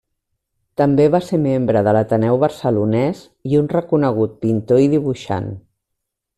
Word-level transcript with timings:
També 0.81 1.03
va 1.15 1.19
ser 1.25 1.39
membre 1.43 1.83
de 1.87 1.93
l'Ateneu 1.97 2.41
Barcelonès 2.45 3.23
i 3.53 3.61
un 3.61 3.71
reconegut 3.77 4.35
pintor 4.47 4.85
i 4.89 4.93
dibuixant. 4.99 5.51